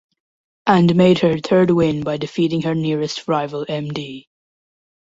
[0.65, 4.25] And made her third win by defeating her nearest rival Md.